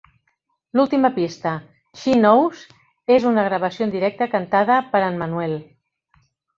L'última 0.79 1.11
pista, 1.17 1.51
"She 2.01 2.15
Knows", 2.23 2.65
és 3.19 3.29
una 3.35 3.47
gravació 3.51 3.89
en 3.89 3.95
directe 4.01 4.33
cantada 4.35 4.83
per 4.93 5.07
en 5.13 5.25
Manuel. 5.25 5.59